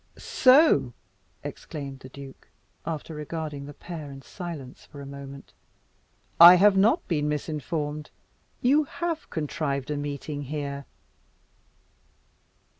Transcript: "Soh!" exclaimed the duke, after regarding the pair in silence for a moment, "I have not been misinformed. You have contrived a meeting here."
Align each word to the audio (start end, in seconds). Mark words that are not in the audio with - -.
"Soh!" 0.17 0.93
exclaimed 1.43 1.99
the 1.99 2.09
duke, 2.09 2.47
after 2.87 3.13
regarding 3.13 3.67
the 3.67 3.73
pair 3.75 4.09
in 4.11 4.23
silence 4.23 4.83
for 4.83 4.99
a 4.99 5.05
moment, 5.05 5.53
"I 6.39 6.55
have 6.55 6.75
not 6.75 7.07
been 7.07 7.29
misinformed. 7.29 8.09
You 8.61 8.85
have 8.85 9.29
contrived 9.29 9.91
a 9.91 9.97
meeting 9.97 10.41
here." 10.45 10.85